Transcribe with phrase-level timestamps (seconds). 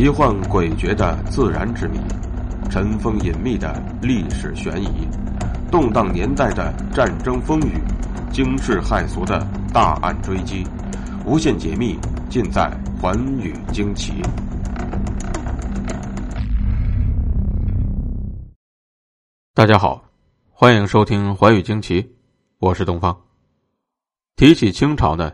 [0.00, 1.98] 奇幻诡谲的自然之谜，
[2.70, 5.06] 尘封隐秘的历史悬疑，
[5.70, 7.74] 动荡年代的战争风雨，
[8.32, 10.66] 惊世骇俗的大案追击，
[11.26, 11.98] 无限解密
[12.30, 14.22] 尽在《寰宇惊奇》。
[19.52, 20.02] 大家好，
[20.48, 22.02] 欢迎收听《寰宇惊奇》，
[22.58, 23.14] 我是东方。
[24.34, 25.30] 提起清朝呢？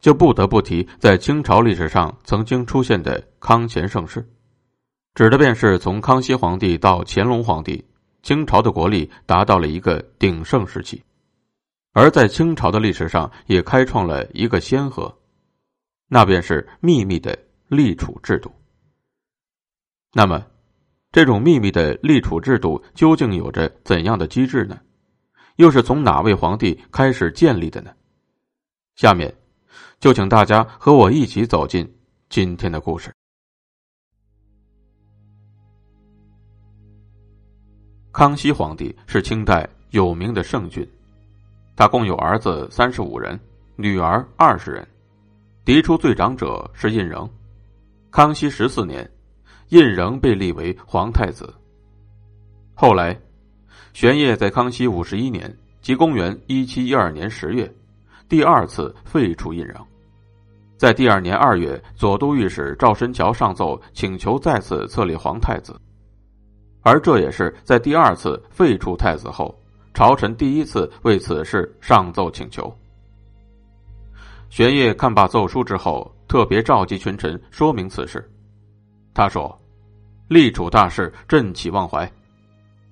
[0.00, 4.24] 就不得不提在清朝历史上曾经出现的康乾盛世，
[5.14, 7.84] 指的便是从康熙皇帝到乾隆皇帝，
[8.22, 11.02] 清朝的国力达到了一个鼎盛时期。
[11.94, 15.12] 而在清朝的历史上，也开创了一个先河，
[16.06, 17.36] 那便是秘密的
[17.66, 18.52] 立储制度。
[20.12, 20.46] 那么，
[21.10, 24.78] 这种秘密的立储制度究竟有着怎样的机制呢？
[25.56, 27.90] 又是从哪位皇帝开始建立的呢？
[28.94, 29.34] 下面。
[30.00, 31.88] 就请大家和我一起走进
[32.28, 33.12] 今天的故事。
[38.12, 40.88] 康熙皇帝是清代有名的圣君，
[41.74, 43.38] 他共有儿子三十五人，
[43.74, 44.86] 女儿二十人，
[45.64, 47.28] 嫡出最长者是胤禛。
[48.12, 49.08] 康熙十四年，
[49.70, 51.52] 胤禛被立为皇太子。
[52.74, 53.20] 后来，
[53.92, 57.68] 玄烨在康熙五十一年（即公元一七一二年十月）。
[58.28, 59.80] 第二次废除胤禛，
[60.76, 65.74] 在第二年二月，左都御史赵申桥上奏请求再次册立皇太子，
[66.82, 69.58] 而这也是在第二次废除太子后，
[69.94, 72.70] 朝臣第一次为此事上奏请求。
[74.50, 78.30] 玄烨看罢奏书之后，特别召集群臣说明此事。
[79.14, 79.58] 他说
[80.28, 82.10] ：“立储大事，朕岂忘怀？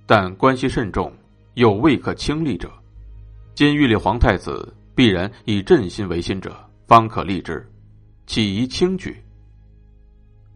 [0.06, 1.12] 但关系甚重，
[1.54, 2.70] 有未可轻立者。
[3.54, 7.70] 今欲立皇太子。”必然以朕心为心者，方可立之，
[8.26, 9.14] 岂宜轻举？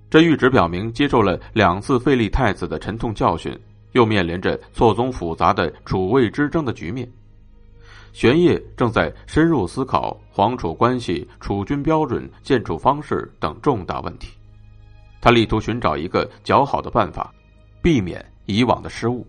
[0.08, 3.54] 这谕旨表明，接受了两次废立太子的沉痛教训，
[3.92, 7.06] 又面临着错综复杂的储位之争的局面。
[8.14, 14.32] 玄烨正在深入思考皇储关系、储君标准、建储方式等重大问题，
[15.20, 17.30] 他力图寻找一个较好的办法，
[17.82, 19.26] 避免以往的失误。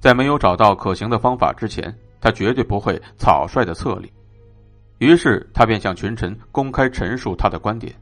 [0.00, 1.96] 在没有找到可行的方法之前。
[2.24, 4.10] 他绝对不会草率的策立，
[4.96, 7.94] 于是他便向群臣公开陈述他的观点。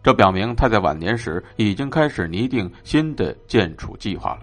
[0.00, 4.42] 这表明他在晚年时已经开始拟定新的建储计划了。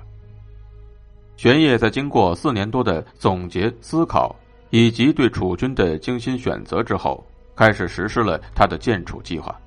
[1.38, 4.36] 玄烨在经过四年多的总结思考
[4.70, 7.26] 以及对储君的精心选择之后，
[7.56, 9.58] 开始实施了他的建储计划。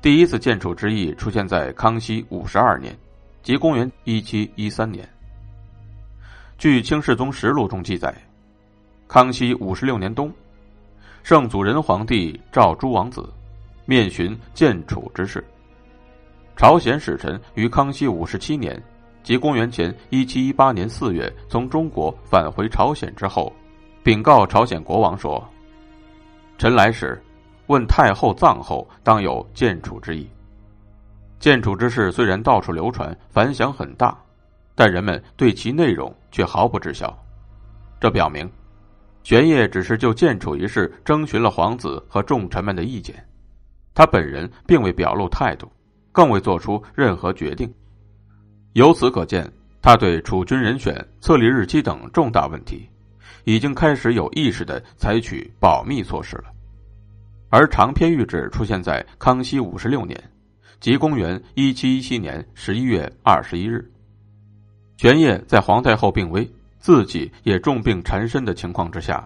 [0.00, 2.96] 第一次建储之役出现在康熙五十二年，
[3.42, 5.04] 即公元一七一三年。
[6.58, 8.12] 据《清世宗实录》中记载，
[9.06, 10.28] 康熙五十六年冬，
[11.22, 13.32] 圣祖仁皇帝召诸王子，
[13.86, 15.42] 面询建储之事。
[16.56, 18.82] 朝鲜使臣于康熙五十七年，
[19.22, 23.52] 即公元前一七一八年四月，从中国返回朝鲜之后，
[24.02, 25.40] 禀告朝鲜国王说
[26.58, 27.22] ：“臣来时，
[27.68, 30.28] 问太后葬后，当有建储之意。
[31.38, 34.18] 建储之事虽然到处流传，反响很大。”
[34.78, 37.12] 但人们对其内容却毫不知晓，
[38.00, 38.48] 这表明，
[39.24, 43.16] 玄烨只是就建储一事征询了皇子和重臣们的意见，
[43.92, 45.68] 他本人并未表露态度，
[46.12, 47.68] 更未做出任何决定。
[48.74, 49.52] 由此可见，
[49.82, 52.88] 他对储君人选、册立日期等重大问题，
[53.42, 56.44] 已经开始有意识的采取保密措施了。
[57.50, 60.22] 而长篇谕旨出现在康熙五十六年，
[60.78, 63.84] 即公元一七一七年十一月二十一日。
[64.98, 66.50] 玄烨在皇太后病危、
[66.80, 69.24] 自己也重病缠身的情况之下，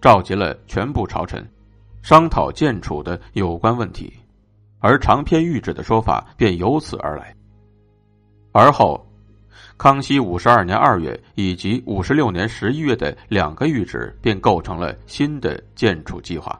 [0.00, 1.46] 召集了全部朝臣，
[2.02, 4.10] 商讨建储的有关问题，
[4.78, 7.36] 而长篇谕旨的说法便由此而来。
[8.52, 9.06] 而后，
[9.76, 16.58] 康熙五十二年二月以及五十六年十一月的两个谕旨，便构成了新的建储计划。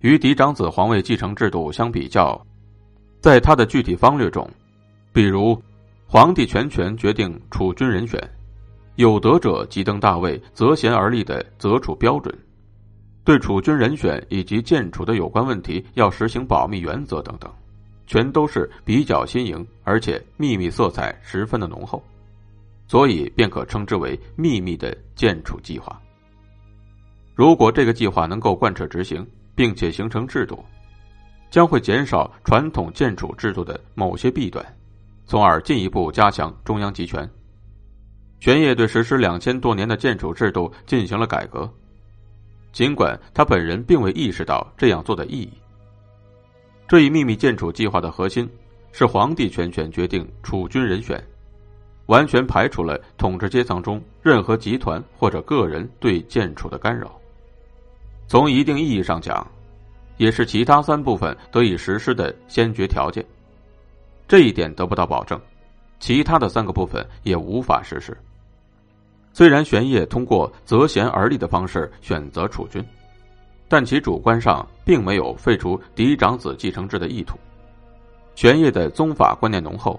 [0.00, 2.44] 与嫡长子皇位继承制度相比较，
[3.20, 4.50] 在他的具体方略中，
[5.12, 5.56] 比如。
[6.10, 8.18] 皇帝全权决定储君人选，
[8.96, 12.34] 有德者即登大位，择贤而立的择储标准，
[13.24, 17.52] 对储君人选以及建储的有关问题要实行保密原则等等，
[18.06, 22.02] 全都是比较新颖，而且秘密色彩十分的浓厚，
[22.86, 26.00] 所以便可称之为秘密的建储计划。
[27.34, 30.64] 如果这个计划能够贯彻执行，并且形成制度，
[31.50, 34.64] 将会减少传统建储制度的某些弊端。
[35.28, 37.28] 从而进一步加强中央集权。
[38.40, 41.70] 玄烨对实施两千多年的建储制度进行了改革，
[42.72, 45.52] 尽管他本人并未意识到这样做的意义。
[46.86, 48.48] 这一秘密建储计划的核心
[48.90, 51.22] 是皇帝全权决定储君人选，
[52.06, 57.14] 完全排除了统治阶层中任何集团或者个人对建储的干扰。
[58.26, 59.46] 从一定意义上讲，
[60.16, 63.22] 也是其他三部分得以实施的先决条件。
[64.28, 65.40] 这一点得不到保证，
[65.98, 68.16] 其他的三个部分也无法实施。
[69.32, 72.84] 虽然玄烨通过择贤而立的方式选择储君，
[73.68, 77.38] 但其主观上并没有废除嫡长子继承制的意图。
[78.34, 79.98] 玄烨的宗法观念浓厚，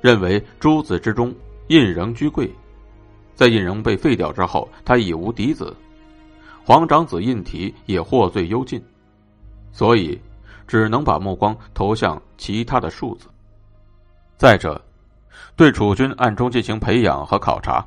[0.00, 1.34] 认为诸子之中
[1.68, 2.48] 胤仍居贵，
[3.34, 5.74] 在胤仍被废掉之后，他已无嫡子，
[6.64, 8.80] 皇长子胤禔也获罪幽禁，
[9.72, 10.18] 所以
[10.68, 13.26] 只能把目光投向其他的庶子。
[14.36, 14.78] 再者，
[15.56, 17.84] 对楚军暗中进行培养和考察。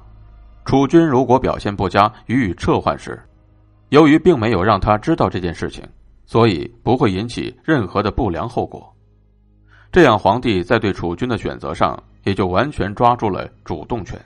[0.66, 3.22] 楚军如果表现不佳，予以撤换时，
[3.90, 5.84] 由于并没有让他知道这件事情，
[6.26, 8.92] 所以不会引起任何的不良后果。
[9.92, 14.20] 这样，皇帝在对楚军的选择上也就完全抓住了主动权。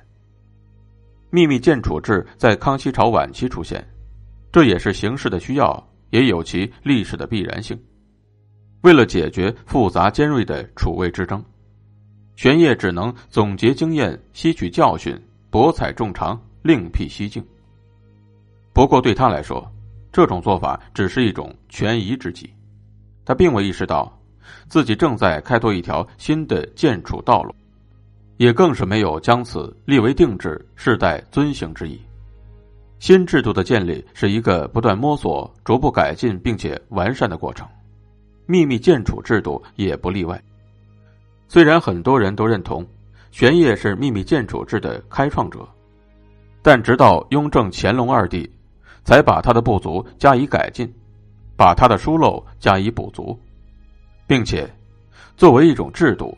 [1.29, 3.85] 秘密建储制在康熙朝晚期出现，
[4.51, 7.77] 这也是形势的需要，也有其历史的必然性。
[8.81, 11.43] 为了解决复杂尖锐的储位之争，
[12.35, 15.19] 玄烨只能总结经验，吸取教训。
[15.49, 17.45] 博采众长，另辟蹊径。
[18.73, 19.71] 不过对他来说，
[20.11, 22.51] 这种做法只是一种权宜之计，
[23.23, 24.11] 他并未意识到
[24.67, 27.53] 自己正在开拓一条新的建储道路，
[28.37, 32.01] 也更是没有将此立为定制、世代遵行之意。
[32.97, 37.67] 新制度的建立是一个不断摸索、逐步改进并且完善的过程，
[38.47, 40.43] 秘密建储制度也不例外。
[41.53, 42.83] 虽然很多人都认同。
[43.29, 45.59] 玄烨是秘密建储制的开创者，
[46.63, 48.51] 但直到雍正、乾隆二帝，
[49.03, 50.91] 才把他的不足加以改进，
[51.55, 53.39] 把他的疏漏加以补足，
[54.25, 54.67] 并且
[55.37, 56.35] 作为一种制度，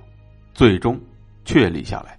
[0.53, 0.99] 最终
[1.45, 2.14] 确立下来。